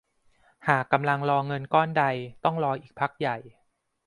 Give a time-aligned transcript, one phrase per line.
[0.67, 2.05] หากกำลังรอเงินก้อนใด
[2.43, 3.37] ต้องรออีกพักใหญ่